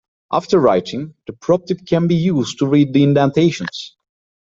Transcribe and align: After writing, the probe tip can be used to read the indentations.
After 0.31 0.59
writing, 0.59 1.13
the 1.27 1.33
probe 1.33 1.67
tip 1.67 1.85
can 1.85 2.07
be 2.07 2.15
used 2.15 2.57
to 2.57 2.65
read 2.65 2.91
the 2.91 3.03
indentations. 3.03 3.95